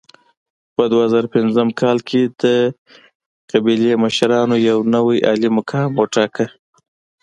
[0.75, 2.43] په دوه زره پنځم کال کې د
[3.51, 6.45] قبیلې مشرانو یو نوی عالي مقام وټاکه.